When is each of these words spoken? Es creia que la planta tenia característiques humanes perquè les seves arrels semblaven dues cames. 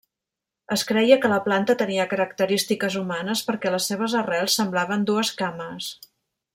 Es 0.75 0.83
creia 0.91 1.17
que 1.25 1.29
la 1.33 1.37
planta 1.47 1.75
tenia 1.83 2.07
característiques 2.15 2.99
humanes 3.03 3.47
perquè 3.51 3.77
les 3.77 3.93
seves 3.93 4.19
arrels 4.25 4.61
semblaven 4.63 5.09
dues 5.15 5.35
cames. 5.45 5.97